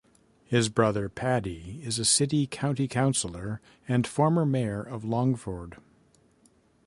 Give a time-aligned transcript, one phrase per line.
[0.45, 5.77] His brother Paddy is a sitting county councillor and former Mayor of Longford.